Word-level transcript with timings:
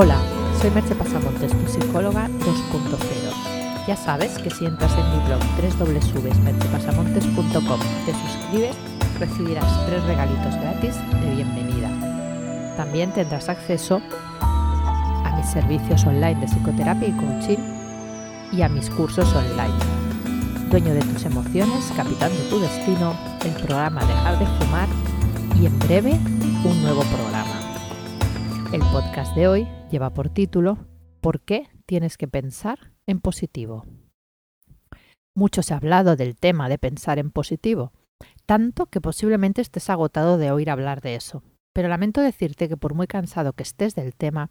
Hola, 0.00 0.14
soy 0.62 0.70
Merce 0.70 0.94
Pasamontes, 0.94 1.50
tu 1.50 1.66
psicóloga 1.66 2.28
2.0. 2.28 3.86
Ya 3.88 3.96
sabes 3.96 4.38
que 4.38 4.48
si 4.48 4.64
entras 4.64 4.92
en 4.96 5.10
mi 5.10 5.18
blog 5.26 5.40
www.mercepasamontes.com 5.76 7.80
te 8.06 8.12
suscribes, 8.12 8.76
recibirás 9.18 9.66
tres 9.86 10.04
regalitos 10.04 10.54
gratis 10.54 10.94
de 11.20 11.34
bienvenida. 11.34 11.90
También 12.76 13.12
tendrás 13.12 13.48
acceso 13.48 14.00
a 14.40 15.34
mis 15.36 15.50
servicios 15.50 16.06
online 16.06 16.42
de 16.42 16.46
psicoterapia 16.46 17.08
y 17.08 17.16
coaching 17.16 17.58
y 18.52 18.62
a 18.62 18.68
mis 18.68 18.88
cursos 18.90 19.34
online. 19.34 19.74
Dueño 20.70 20.94
de 20.94 21.00
tus 21.00 21.24
emociones, 21.24 21.92
capitán 21.96 22.30
de 22.30 22.44
tu 22.48 22.60
destino, 22.60 23.16
el 23.44 23.50
programa 23.64 24.04
Dejar 24.04 24.38
de 24.38 24.46
fumar 24.46 24.88
y 25.60 25.66
en 25.66 25.76
breve 25.80 26.12
un 26.64 26.82
nuevo 26.82 27.02
programa. 27.02 27.27
El 28.70 28.80
podcast 28.92 29.34
de 29.34 29.48
hoy 29.48 29.66
lleva 29.90 30.12
por 30.12 30.28
título 30.28 30.76
¿Por 31.22 31.40
qué 31.40 31.68
tienes 31.86 32.18
que 32.18 32.28
pensar 32.28 32.92
en 33.06 33.18
positivo? 33.18 33.86
Mucho 35.34 35.62
se 35.62 35.72
ha 35.72 35.78
hablado 35.78 36.16
del 36.16 36.36
tema 36.36 36.68
de 36.68 36.76
pensar 36.76 37.18
en 37.18 37.30
positivo, 37.30 37.94
tanto 38.44 38.84
que 38.84 39.00
posiblemente 39.00 39.62
estés 39.62 39.88
agotado 39.88 40.36
de 40.36 40.50
oír 40.50 40.68
hablar 40.68 41.00
de 41.00 41.14
eso. 41.14 41.42
Pero 41.72 41.88
lamento 41.88 42.20
decirte 42.20 42.68
que 42.68 42.76
por 42.76 42.92
muy 42.92 43.06
cansado 43.06 43.54
que 43.54 43.62
estés 43.62 43.94
del 43.94 44.14
tema, 44.14 44.50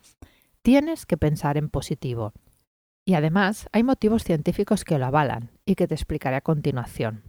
tienes 0.63 1.05
que 1.05 1.17
pensar 1.17 1.55
en 1.55 1.69
positivo. 1.69 2.33
Y 3.05 3.13
además 3.13 3.67
hay 3.71 3.83
motivos 3.83 4.23
científicos 4.23 4.83
que 4.83 4.97
lo 4.97 5.05
avalan 5.05 5.51
y 5.63 5.75
que 5.75 5.87
te 5.87 5.93
explicaré 5.93 6.37
a 6.37 6.41
continuación. 6.41 7.23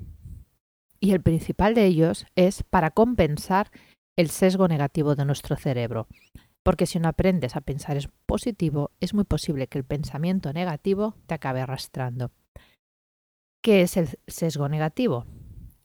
Y 1.01 1.13
el 1.13 1.21
principal 1.21 1.75
de 1.75 1.85
ellos 1.85 2.25
es 2.35 2.63
para 2.63 2.93
compensar 2.93 3.71
el 4.17 4.31
sesgo 4.31 4.67
negativo 4.69 5.15
de 5.15 5.27
nuestro 5.27 5.55
cerebro, 5.55 6.09
porque 6.69 6.85
si 6.85 6.99
no 6.99 7.09
aprendes 7.09 7.57
a 7.57 7.63
pensar 7.63 7.97
en 7.97 8.11
positivo, 8.27 8.91
es 9.01 9.15
muy 9.15 9.25
posible 9.25 9.69
que 9.69 9.79
el 9.79 9.85
pensamiento 9.85 10.53
negativo 10.53 11.15
te 11.27 11.33
acabe 11.33 11.63
arrastrando. 11.63 12.31
¿Qué 13.63 13.81
es 13.81 13.97
el 13.97 14.19
sesgo 14.27 14.69
negativo? 14.69 15.25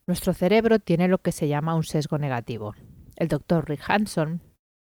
Nuestro 0.08 0.34
cerebro 0.34 0.80
tiene 0.80 1.08
lo 1.08 1.20
que 1.20 1.32
se 1.32 1.48
llama 1.48 1.74
un 1.74 1.86
sesgo 1.86 2.18
negativo. 2.18 2.76
El 3.16 3.30
doctor 3.30 3.70
Rick 3.70 3.80
Hanson, 3.88 4.42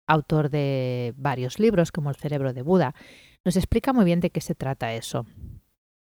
autor 0.08 0.50
de 0.50 1.14
varios 1.16 1.60
libros 1.60 1.92
como 1.92 2.10
El 2.10 2.16
cerebro 2.16 2.52
de 2.52 2.62
Buda, 2.62 2.96
nos 3.44 3.54
explica 3.54 3.92
muy 3.92 4.04
bien 4.04 4.18
de 4.18 4.30
qué 4.30 4.40
se 4.40 4.56
trata 4.56 4.92
eso. 4.92 5.24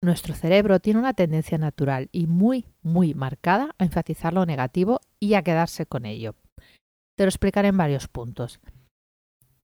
Nuestro 0.01 0.35
cerebro 0.35 0.79
tiene 0.79 1.01
una 1.01 1.15
tendencia 1.15 1.59
natural 1.59 2.09
y 2.13 2.29
muy, 2.29 2.67
muy 2.83 3.15
marcada 3.15 3.75
a 3.79 3.85
enfatizar 3.85 4.33
lo 4.33 4.47
negativo 4.47 5.01
y 5.19 5.35
a 5.35 5.43
quedarse 5.43 5.87
con 5.87 6.07
ello. 6.07 6.37
Te 7.17 7.25
lo 7.25 7.31
explicaré 7.31 7.67
en 7.67 7.77
varios 7.77 8.07
puntos. 8.07 8.61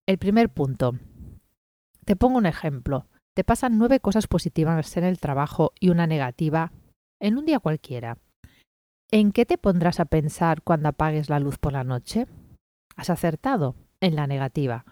El 0.08 0.18
primer 0.18 0.48
punto. 0.48 0.94
Te 2.04 2.16
pongo 2.16 2.38
un 2.38 2.46
ejemplo. 2.46 3.06
Te 3.34 3.44
pasan 3.44 3.78
nueve 3.78 4.00
cosas 4.00 4.26
positivas 4.26 4.96
en 4.96 5.04
el 5.04 5.20
trabajo 5.20 5.72
y 5.78 5.90
una 5.90 6.08
negativa 6.08 6.72
en 7.20 7.38
un 7.38 7.46
día 7.46 7.60
cualquiera. 7.60 8.18
¿En 9.12 9.30
qué 9.30 9.46
te 9.46 9.58
pondrás 9.58 10.00
a 10.00 10.06
pensar 10.06 10.62
cuando 10.62 10.88
apagues 10.88 11.30
la 11.30 11.38
luz 11.38 11.58
por 11.58 11.72
la 11.72 11.84
noche? 11.84 12.26
Has 12.96 13.10
acertado, 13.10 13.76
en 14.00 14.16
la 14.16 14.26
negativa. 14.26 14.84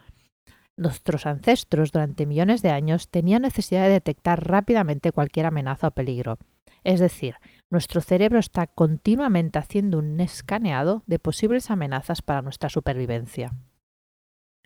Nuestros 0.77 1.27
ancestros 1.27 1.91
durante 1.91 2.25
millones 2.25 2.62
de 2.62 2.70
años 2.70 3.08
tenían 3.08 3.42
necesidad 3.42 3.83
de 3.83 3.94
detectar 3.94 4.47
rápidamente 4.47 5.11
cualquier 5.11 5.47
amenaza 5.47 5.88
o 5.88 5.91
peligro. 5.91 6.38
Es 6.84 7.00
decir, 7.00 7.34
nuestro 7.69 8.00
cerebro 8.00 8.38
está 8.38 8.69
continuamente 8.69 9.58
haciendo 9.58 9.98
un 9.98 10.20
escaneado 10.20 11.03
de 11.06 11.19
posibles 11.19 11.69
amenazas 11.70 12.22
para 12.22 12.42
nuestra 12.42 12.69
supervivencia. 12.69 13.53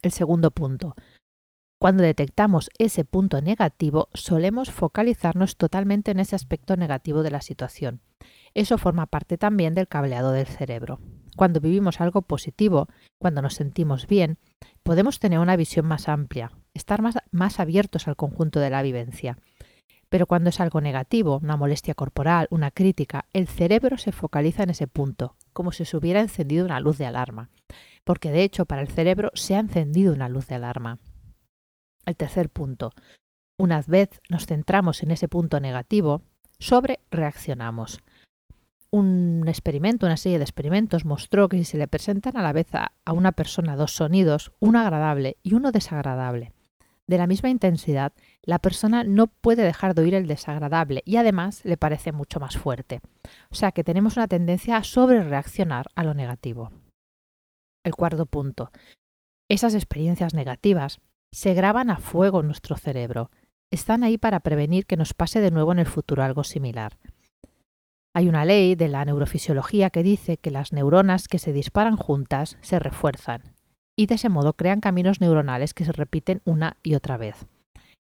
El 0.05 0.13
segundo 0.13 0.51
punto. 0.51 0.95
Cuando 1.81 2.03
detectamos 2.03 2.69
ese 2.79 3.07
punto 3.07 3.41
negativo, 3.41 4.11
solemos 4.13 4.71
focalizarnos 4.71 5.57
totalmente 5.57 6.11
en 6.11 6.21
ese 6.21 6.37
aspecto 6.37 6.77
negativo 6.77 7.23
de 7.23 7.31
la 7.31 7.41
situación. 7.41 8.03
Eso 8.53 8.77
forma 8.77 9.07
parte 9.07 9.39
también 9.39 9.73
del 9.73 9.89
cableado 9.89 10.33
del 10.33 10.47
cerebro. 10.47 11.01
Cuando 11.37 11.59
vivimos 11.61 12.03
algo 12.03 12.21
positivo, 12.21 12.87
cuando 13.19 13.41
nos 13.41 13.55
sentimos 13.55 14.07
bien, 14.07 14.37
podemos 14.83 15.21
tener 15.21 15.39
una 15.39 15.57
visión 15.57 15.87
más 15.87 16.07
amplia, 16.11 16.53
estar 16.75 17.01
más, 17.01 17.59
abiertos 17.59 18.07
al 18.07 18.17
conjunto 18.17 18.61
de 18.61 18.69
la 18.69 18.83
vivencia. 18.83 19.39
Pero 20.11 20.27
cuando 20.27 20.51
es 20.51 20.61
algo 20.61 20.83
negativo, 20.83 21.41
una 21.43 21.57
molestia 21.57 21.95
corporal, 21.95 22.47
una 22.51 22.71
crítica, 22.71 23.25
el 23.33 23.49
cerebro 23.49 23.97
se 23.97 24.13
focaliza 24.13 24.65
en 24.65 24.71
ese 24.71 24.87
punto, 24.87 25.35
como 25.55 25.73
si 25.73 25.87
se 25.87 25.97
hubiera 25.97 26.21
encendido 26.21 26.67
una 26.67 26.79
luz 26.79 26.99
de 26.99 27.07
alarma 27.07 27.49
porque 28.05 28.31
de 28.31 28.43
hecho 28.43 28.67
para 28.67 28.83
el 28.83 28.89
cerebro 28.89 29.31
se 29.35 29.57
ha 29.57 29.61
encendido 29.61 30.13
una 30.13 30.29
luz 30.29 30.47
de 30.47 30.55
alarma. 30.55 30.99
El 32.07 32.17
tercer 32.17 32.51
punto. 32.51 32.93
Una 33.59 33.83
vez 33.87 34.21
nos 34.29 34.47
centramos 34.47 35.03
en 35.03 35.11
ese 35.11 35.29
punto 35.29 35.61
negativo, 35.61 36.23
sobre 36.59 37.01
reaccionamos. 37.11 38.01
Un 38.91 39.45
experimento, 39.49 40.07
una 40.07 40.17
serie 40.17 40.39
de 40.39 40.45
experimentos 40.45 41.05
mostró 41.05 41.49
que 41.49 41.59
si 41.59 41.65
se 41.65 41.79
le 41.79 41.89
presentan 41.89 42.37
a 42.37 42.43
la 42.43 42.53
vez 42.53 42.69
a, 42.75 42.93
una 43.13 43.33
persona 43.33 43.77
dos 43.77 43.93
sonidos, 43.93 44.53
uno 44.61 44.79
agradable 44.79 45.37
y 45.43 45.55
uno 45.55 45.73
desagradable, 45.73 46.53
de 47.07 47.19
la 47.19 47.27
misma 47.27 47.51
intensidad, 47.51 48.13
la 48.43 48.59
persona 48.59 49.05
no 49.05 49.27
puede 49.27 49.63
dejar 49.63 49.95
de 49.95 50.03
oír 50.03 50.15
el 50.15 50.27
desagradable 50.27 51.03
y 51.05 51.17
además 51.17 51.65
le 51.65 51.77
parece 51.77 52.13
mucho 52.13 52.41
más 52.41 52.57
fuerte. 52.57 53.01
O 53.51 53.55
sea 53.55 53.73
que 53.73 53.85
tenemos 53.85 54.17
una 54.17 54.29
tendencia 54.29 54.77
a 54.77 54.85
sobrereaccionar 54.85 55.87
a 55.97 56.05
lo 56.05 56.15
negativo. 56.15 56.71
El 57.85 57.95
cuarto 57.95 58.27
punto. 58.27 58.71
Esas 59.49 59.75
experiencias 59.75 60.35
negativas 60.35 61.01
se 61.33 61.55
graban 61.55 61.91
a 61.91 61.99
fuego 61.99 62.41
en 62.41 62.47
nuestro 62.47 62.77
cerebro. 62.77 63.31
Están 63.71 64.03
ahí 64.05 64.19
para 64.19 64.41
prevenir 64.41 64.87
que 64.87 64.97
nos 64.97 65.15
pase 65.15 65.41
de 65.41 65.51
nuevo 65.51 65.73
en 65.73 65.81
el 65.81 65.87
futuro 65.87 66.23
algo 66.23 66.45
similar. 66.45 66.97
Hay 68.17 68.29
una 68.29 68.45
ley 68.45 68.75
de 68.75 68.89
la 68.89 69.05
neurofisiología 69.05 69.91
que 69.91 70.03
dice 70.03 70.37
que 70.39 70.51
las 70.51 70.73
neuronas 70.73 71.29
que 71.29 71.39
se 71.39 71.53
disparan 71.53 71.97
juntas 71.97 72.57
se 72.63 72.79
refuerzan 72.79 73.55
y 73.97 74.07
de 74.07 74.15
ese 74.17 74.29
modo 74.29 74.55
crean 74.55 74.81
caminos 74.81 75.21
neuronales 75.21 75.75
que 75.75 75.85
se 75.85 75.93
repiten 75.93 76.41
una 76.45 76.79
y 76.83 76.95
otra 76.95 77.17
vez. 77.17 77.47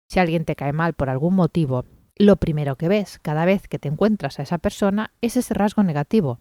Si 0.08 0.18
alguien 0.18 0.44
te 0.44 0.56
cae 0.56 0.72
mal 0.72 0.94
por 0.94 1.10
algún 1.10 1.34
motivo, 1.34 1.84
lo 2.16 2.36
primero 2.36 2.76
que 2.76 2.88
ves 2.88 3.18
cada 3.20 3.44
vez 3.44 3.68
que 3.68 3.78
te 3.78 3.88
encuentras 3.88 4.38
a 4.38 4.42
esa 4.42 4.58
persona 4.58 5.12
es 5.20 5.36
ese 5.36 5.54
rasgo 5.54 5.82
negativo, 5.82 6.38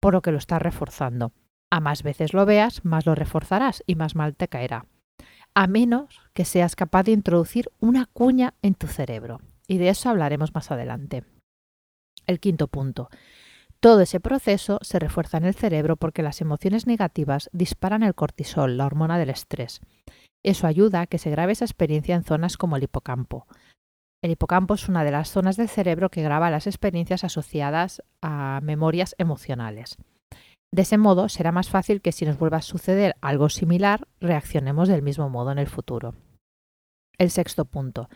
por 0.00 0.14
lo 0.14 0.22
que 0.22 0.32
lo 0.32 0.38
estás 0.38 0.62
reforzando. 0.62 1.32
A 1.72 1.80
más 1.80 2.02
veces 2.02 2.34
lo 2.34 2.44
veas, 2.44 2.84
más 2.84 3.06
lo 3.06 3.14
reforzarás 3.14 3.82
y 3.86 3.94
más 3.94 4.14
mal 4.14 4.36
te 4.36 4.46
caerá. 4.46 4.84
A 5.54 5.66
menos 5.66 6.20
que 6.34 6.44
seas 6.44 6.76
capaz 6.76 7.04
de 7.04 7.12
introducir 7.12 7.70
una 7.80 8.04
cuña 8.12 8.52
en 8.60 8.74
tu 8.74 8.88
cerebro. 8.88 9.40
Y 9.66 9.78
de 9.78 9.88
eso 9.88 10.10
hablaremos 10.10 10.54
más 10.54 10.70
adelante. 10.70 11.24
El 12.26 12.40
quinto 12.40 12.68
punto. 12.68 13.08
Todo 13.80 14.02
ese 14.02 14.20
proceso 14.20 14.80
se 14.82 14.98
refuerza 14.98 15.38
en 15.38 15.46
el 15.46 15.54
cerebro 15.54 15.96
porque 15.96 16.22
las 16.22 16.42
emociones 16.42 16.86
negativas 16.86 17.48
disparan 17.54 18.02
el 18.02 18.14
cortisol, 18.14 18.76
la 18.76 18.84
hormona 18.84 19.16
del 19.18 19.30
estrés. 19.30 19.80
Eso 20.44 20.66
ayuda 20.66 21.00
a 21.00 21.06
que 21.06 21.16
se 21.16 21.30
grabe 21.30 21.52
esa 21.52 21.64
experiencia 21.64 22.14
en 22.14 22.24
zonas 22.24 22.58
como 22.58 22.76
el 22.76 22.82
hipocampo. 22.82 23.46
El 24.22 24.32
hipocampo 24.32 24.74
es 24.74 24.90
una 24.90 25.04
de 25.04 25.10
las 25.10 25.30
zonas 25.30 25.56
del 25.56 25.70
cerebro 25.70 26.10
que 26.10 26.22
graba 26.22 26.50
las 26.50 26.66
experiencias 26.66 27.24
asociadas 27.24 28.02
a 28.20 28.60
memorias 28.62 29.14
emocionales. 29.16 29.96
De 30.74 30.82
ese 30.82 30.96
modo 30.96 31.28
será 31.28 31.52
más 31.52 31.68
fácil 31.68 32.00
que 32.00 32.12
si 32.12 32.24
nos 32.24 32.38
vuelva 32.38 32.56
a 32.58 32.62
suceder 32.62 33.14
algo 33.20 33.50
similar, 33.50 34.08
reaccionemos 34.20 34.88
del 34.88 35.02
mismo 35.02 35.28
modo 35.28 35.52
en 35.52 35.58
el 35.58 35.66
futuro. 35.66 36.14
El 37.18 37.30
sexto 37.30 37.66
punto. 37.66 38.08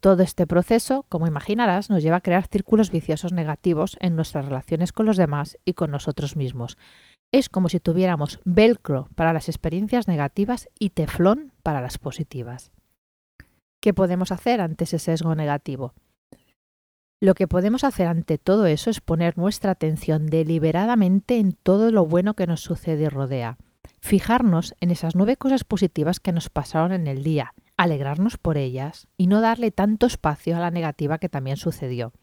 Todo 0.00 0.22
este 0.22 0.48
proceso, 0.48 1.04
como 1.08 1.28
imaginarás, 1.28 1.88
nos 1.88 2.02
lleva 2.02 2.16
a 2.16 2.22
crear 2.22 2.46
círculos 2.48 2.90
viciosos 2.90 3.32
negativos 3.32 3.96
en 4.00 4.16
nuestras 4.16 4.46
relaciones 4.46 4.92
con 4.92 5.06
los 5.06 5.16
demás 5.16 5.58
y 5.64 5.74
con 5.74 5.92
nosotros 5.92 6.36
mismos. 6.36 6.76
Es 7.32 7.48
como 7.48 7.68
si 7.68 7.78
tuviéramos 7.78 8.40
velcro 8.44 9.08
para 9.14 9.32
las 9.32 9.48
experiencias 9.48 10.08
negativas 10.08 10.68
y 10.78 10.90
teflón 10.90 11.52
para 11.62 11.80
las 11.80 11.98
positivas. 11.98 12.72
¿Qué 13.80 13.94
podemos 13.94 14.32
hacer 14.32 14.60
ante 14.60 14.84
ese 14.84 14.98
sesgo 14.98 15.36
negativo? 15.36 15.94
Lo 17.22 17.34
que 17.34 17.46
podemos 17.46 17.84
hacer 17.84 18.06
ante 18.06 18.38
todo 18.38 18.64
eso 18.64 18.88
es 18.88 19.02
poner 19.02 19.36
nuestra 19.36 19.72
atención 19.72 20.26
deliberadamente 20.26 21.38
en 21.38 21.52
todo 21.52 21.90
lo 21.90 22.06
bueno 22.06 22.32
que 22.34 22.46
nos 22.46 22.62
sucede 22.62 23.04
y 23.04 23.08
rodea. 23.08 23.58
Fijarnos 24.00 24.74
en 24.80 24.90
esas 24.90 25.14
nueve 25.14 25.36
cosas 25.36 25.64
positivas 25.64 26.18
que 26.18 26.32
nos 26.32 26.48
pasaron 26.48 26.92
en 26.92 27.06
el 27.06 27.22
día, 27.22 27.52
alegrarnos 27.76 28.38
por 28.38 28.56
ellas 28.56 29.06
y 29.18 29.26
no 29.26 29.42
darle 29.42 29.70
tanto 29.70 30.06
espacio 30.06 30.56
a 30.56 30.60
la 30.60 30.70
negativa 30.70 31.18
que 31.18 31.28
también 31.28 31.58
sucedió. 31.58 32.14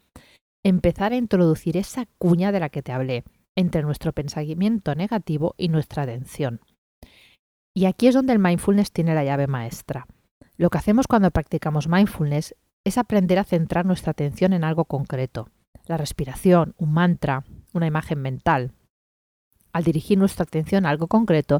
Empezar 0.64 1.14
a 1.14 1.18
introducir 1.18 1.78
esa 1.78 2.08
cuña 2.18 2.52
de 2.52 2.60
la 2.60 2.70
que 2.70 2.82
te 2.82 2.92
hablé 2.92 3.24
entre 3.56 3.84
nuestro 3.84 4.14
pensamiento 4.14 4.96
negativo 4.96 5.54
y 5.58 5.70
nuestra 5.70 6.04
atención. 6.04 6.62
Y 7.76 7.86
aquí 7.86 8.08
es 8.08 8.16
donde 8.16 8.34
el 8.34 8.40
mindfulness 8.40 8.92
tiene 8.92 9.14
la 9.14 9.24
llave 9.24 9.46
maestra. 9.46 10.08
Lo 10.56 10.72
que 10.72 10.80
hacemos 10.80 11.06
cuando 11.06 11.30
practicamos 11.30 11.88
mindfulness 11.88 12.56
es 12.88 12.98
aprender 12.98 13.38
a 13.38 13.44
centrar 13.44 13.86
nuestra 13.86 14.12
atención 14.12 14.54
en 14.54 14.64
algo 14.64 14.86
concreto, 14.86 15.50
la 15.88 15.98
respiración, 15.98 16.74
un 16.78 16.94
mantra, 16.94 17.44
una 17.74 17.86
imagen 17.86 18.22
mental. 18.22 18.72
Al 19.74 19.84
dirigir 19.84 20.18
nuestra 20.18 20.44
atención 20.44 20.86
a 20.86 20.90
algo 20.90 21.08
concreto, 21.08 21.60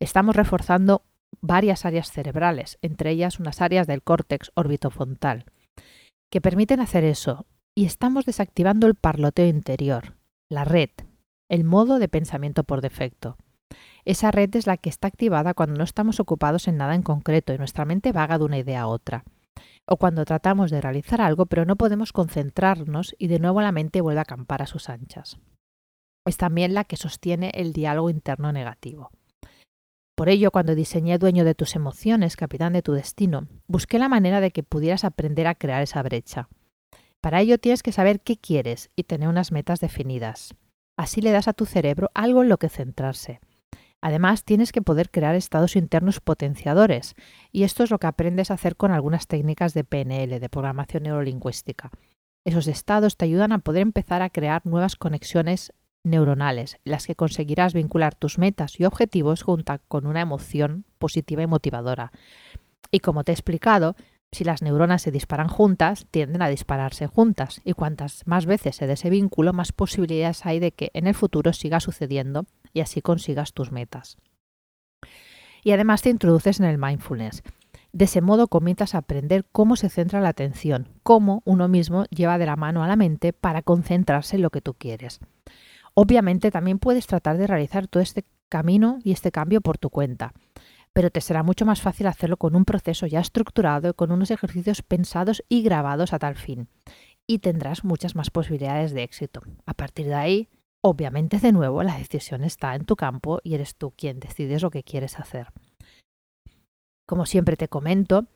estamos 0.00 0.34
reforzando 0.34 1.02
varias 1.40 1.84
áreas 1.84 2.10
cerebrales, 2.10 2.78
entre 2.82 3.12
ellas 3.12 3.38
unas 3.38 3.60
áreas 3.60 3.86
del 3.86 4.02
córtex 4.02 4.50
orbitofrontal, 4.56 5.44
que 6.28 6.40
permiten 6.40 6.80
hacer 6.80 7.04
eso, 7.04 7.46
y 7.76 7.84
estamos 7.84 8.24
desactivando 8.24 8.88
el 8.88 8.96
parloteo 8.96 9.46
interior, 9.46 10.16
la 10.50 10.64
red, 10.64 10.90
el 11.48 11.62
modo 11.62 12.00
de 12.00 12.08
pensamiento 12.08 12.64
por 12.64 12.80
defecto. 12.80 13.36
Esa 14.04 14.32
red 14.32 14.54
es 14.56 14.66
la 14.66 14.76
que 14.76 14.90
está 14.90 15.06
activada 15.06 15.54
cuando 15.54 15.78
no 15.78 15.84
estamos 15.84 16.18
ocupados 16.18 16.66
en 16.66 16.78
nada 16.78 16.96
en 16.96 17.02
concreto 17.02 17.54
y 17.54 17.58
nuestra 17.58 17.84
mente 17.84 18.10
vaga 18.10 18.38
de 18.38 18.44
una 18.44 18.58
idea 18.58 18.82
a 18.82 18.86
otra. 18.88 19.24
O 19.86 19.96
cuando 19.96 20.24
tratamos 20.24 20.70
de 20.70 20.80
realizar 20.80 21.20
algo 21.20 21.46
pero 21.46 21.64
no 21.64 21.76
podemos 21.76 22.12
concentrarnos 22.12 23.14
y 23.18 23.28
de 23.28 23.38
nuevo 23.38 23.60
la 23.60 23.72
mente 23.72 24.00
vuelve 24.00 24.20
a 24.20 24.22
acampar 24.22 24.62
a 24.62 24.66
sus 24.66 24.88
anchas. 24.88 25.38
Es 26.26 26.36
también 26.36 26.72
la 26.72 26.84
que 26.84 26.96
sostiene 26.96 27.50
el 27.54 27.72
diálogo 27.72 28.08
interno 28.08 28.50
negativo. 28.52 29.10
Por 30.16 30.28
ello, 30.28 30.52
cuando 30.52 30.74
diseñé 30.74 31.18
Dueño 31.18 31.44
de 31.44 31.56
tus 31.56 31.74
emociones, 31.74 32.36
capitán 32.36 32.72
de 32.72 32.82
tu 32.82 32.92
destino, 32.92 33.48
busqué 33.66 33.98
la 33.98 34.08
manera 34.08 34.40
de 34.40 34.52
que 34.52 34.62
pudieras 34.62 35.04
aprender 35.04 35.46
a 35.46 35.56
crear 35.56 35.82
esa 35.82 36.02
brecha. 36.02 36.48
Para 37.20 37.40
ello 37.40 37.58
tienes 37.58 37.82
que 37.82 37.90
saber 37.90 38.20
qué 38.20 38.36
quieres 38.36 38.90
y 38.94 39.04
tener 39.04 39.28
unas 39.28 39.50
metas 39.50 39.80
definidas. 39.80 40.54
Así 40.96 41.20
le 41.20 41.32
das 41.32 41.48
a 41.48 41.52
tu 41.52 41.66
cerebro 41.66 42.10
algo 42.14 42.42
en 42.42 42.48
lo 42.48 42.58
que 42.58 42.68
centrarse. 42.68 43.40
Además, 44.04 44.44
tienes 44.44 44.70
que 44.70 44.82
poder 44.82 45.10
crear 45.10 45.34
estados 45.34 45.76
internos 45.76 46.20
potenciadores, 46.20 47.14
y 47.52 47.62
esto 47.62 47.84
es 47.84 47.90
lo 47.90 47.98
que 47.98 48.06
aprendes 48.06 48.50
a 48.50 48.54
hacer 48.54 48.76
con 48.76 48.92
algunas 48.92 49.26
técnicas 49.26 49.72
de 49.72 49.82
PNL, 49.82 50.40
de 50.40 50.48
programación 50.50 51.04
neurolingüística. 51.04 51.90
Esos 52.44 52.66
estados 52.66 53.16
te 53.16 53.24
ayudan 53.24 53.52
a 53.52 53.60
poder 53.60 53.80
empezar 53.80 54.20
a 54.20 54.28
crear 54.28 54.60
nuevas 54.66 54.96
conexiones 54.96 55.72
neuronales, 56.04 56.76
las 56.84 57.06
que 57.06 57.14
conseguirás 57.14 57.72
vincular 57.72 58.14
tus 58.14 58.36
metas 58.36 58.78
y 58.78 58.84
objetivos 58.84 59.42
junto 59.42 59.74
con 59.88 60.06
una 60.06 60.20
emoción 60.20 60.84
positiva 60.98 61.42
y 61.42 61.46
motivadora. 61.46 62.12
Y 62.90 63.00
como 63.00 63.24
te 63.24 63.32
he 63.32 63.34
explicado, 63.34 63.96
si 64.34 64.44
las 64.44 64.62
neuronas 64.62 65.02
se 65.02 65.10
disparan 65.10 65.48
juntas, 65.48 66.06
tienden 66.10 66.42
a 66.42 66.48
dispararse 66.48 67.06
juntas, 67.06 67.60
y 67.64 67.72
cuantas 67.72 68.22
más 68.26 68.46
veces 68.46 68.76
se 68.76 68.86
dé 68.86 68.94
ese 68.94 69.10
vínculo, 69.10 69.52
más 69.52 69.72
posibilidades 69.72 70.44
hay 70.44 70.58
de 70.58 70.72
que 70.72 70.90
en 70.94 71.06
el 71.06 71.14
futuro 71.14 71.52
siga 71.52 71.80
sucediendo 71.80 72.46
y 72.72 72.80
así 72.80 73.00
consigas 73.00 73.52
tus 73.52 73.72
metas. 73.72 74.18
Y 75.62 75.72
además 75.72 76.02
te 76.02 76.10
introduces 76.10 76.60
en 76.60 76.66
el 76.66 76.78
mindfulness. 76.78 77.42
De 77.92 78.06
ese 78.06 78.20
modo 78.20 78.48
comienzas 78.48 78.94
a 78.94 78.98
aprender 78.98 79.46
cómo 79.50 79.76
se 79.76 79.88
centra 79.88 80.20
la 80.20 80.28
atención, 80.30 80.88
cómo 81.02 81.42
uno 81.44 81.68
mismo 81.68 82.04
lleva 82.06 82.38
de 82.38 82.46
la 82.46 82.56
mano 82.56 82.82
a 82.82 82.88
la 82.88 82.96
mente 82.96 83.32
para 83.32 83.62
concentrarse 83.62 84.36
en 84.36 84.42
lo 84.42 84.50
que 84.50 84.60
tú 84.60 84.74
quieres. 84.74 85.20
Obviamente 85.94 86.50
también 86.50 86.80
puedes 86.80 87.06
tratar 87.06 87.38
de 87.38 87.46
realizar 87.46 87.86
todo 87.86 88.02
este 88.02 88.24
camino 88.48 88.98
y 89.04 89.12
este 89.12 89.30
cambio 89.30 89.60
por 89.60 89.78
tu 89.78 89.90
cuenta 89.90 90.34
pero 90.94 91.10
te 91.10 91.20
será 91.20 91.42
mucho 91.42 91.66
más 91.66 91.82
fácil 91.82 92.06
hacerlo 92.06 92.38
con 92.38 92.54
un 92.56 92.64
proceso 92.64 93.06
ya 93.06 93.20
estructurado 93.20 93.90
y 93.90 93.94
con 93.94 94.12
unos 94.12 94.30
ejercicios 94.30 94.80
pensados 94.80 95.44
y 95.48 95.62
grabados 95.62 96.12
a 96.12 96.20
tal 96.20 96.36
fin. 96.36 96.68
Y 97.26 97.40
tendrás 97.40 97.84
muchas 97.84 98.14
más 98.14 98.30
posibilidades 98.30 98.94
de 98.94 99.02
éxito. 99.02 99.42
A 99.66 99.74
partir 99.74 100.06
de 100.06 100.14
ahí, 100.14 100.48
obviamente 100.82 101.40
de 101.40 101.50
nuevo, 101.52 101.82
la 101.82 101.98
decisión 101.98 102.44
está 102.44 102.76
en 102.76 102.84
tu 102.84 102.94
campo 102.94 103.40
y 103.42 103.54
eres 103.54 103.74
tú 103.74 103.92
quien 103.96 104.20
decides 104.20 104.62
lo 104.62 104.70
que 104.70 104.84
quieres 104.84 105.18
hacer. 105.18 105.48
Como 107.06 107.26
siempre 107.26 107.56
te 107.56 107.68
comento, 107.68 108.26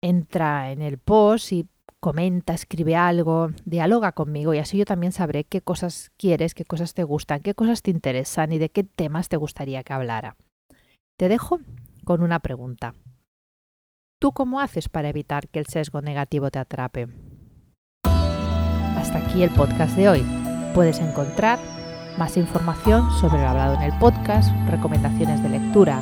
entra 0.00 0.72
en 0.72 0.80
el 0.80 0.98
post 0.98 1.52
y 1.52 1.68
comenta, 2.00 2.54
escribe 2.54 2.96
algo, 2.96 3.50
dialoga 3.66 4.12
conmigo 4.12 4.54
y 4.54 4.58
así 4.58 4.78
yo 4.78 4.86
también 4.86 5.12
sabré 5.12 5.44
qué 5.44 5.60
cosas 5.60 6.12
quieres, 6.16 6.54
qué 6.54 6.64
cosas 6.64 6.94
te 6.94 7.04
gustan, 7.04 7.40
qué 7.40 7.54
cosas 7.54 7.82
te 7.82 7.90
interesan 7.90 8.52
y 8.52 8.58
de 8.58 8.70
qué 8.70 8.84
temas 8.84 9.28
te 9.28 9.36
gustaría 9.36 9.84
que 9.84 9.92
hablara. 9.92 10.36
Te 11.18 11.28
dejo 11.28 11.60
con 12.06 12.22
una 12.22 12.38
pregunta. 12.38 12.94
¿Tú 14.18 14.32
cómo 14.32 14.60
haces 14.60 14.88
para 14.88 15.10
evitar 15.10 15.48
que 15.48 15.58
el 15.58 15.66
sesgo 15.66 16.00
negativo 16.00 16.50
te 16.50 16.58
atrape? 16.58 17.08
Hasta 18.96 19.18
aquí 19.18 19.42
el 19.42 19.50
podcast 19.50 19.94
de 19.96 20.08
hoy. 20.08 20.24
Puedes 20.72 21.00
encontrar 21.00 21.58
más 22.16 22.38
información 22.38 23.10
sobre 23.20 23.42
lo 23.42 23.48
hablado 23.48 23.74
en 23.74 23.82
el 23.82 23.92
podcast, 23.98 24.50
recomendaciones 24.68 25.42
de 25.42 25.50
lectura 25.50 26.00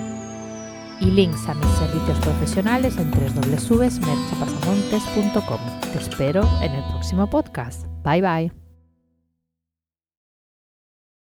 y 1.01 1.07
links 1.07 1.49
a 1.49 1.55
mis 1.55 1.71
servicios 1.71 2.21
profesionales 2.21 2.97
en 2.99 3.11
www.merchepasamontes.com. 3.11 5.59
Te 5.91 5.99
espero 5.99 6.49
en 6.63 6.71
el 6.73 6.85
próximo 6.93 7.29
podcast. 7.29 7.89
Bye 8.05 8.23
bye. 8.23 8.64